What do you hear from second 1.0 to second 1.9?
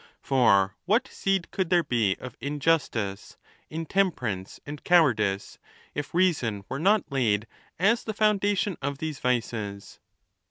seed could there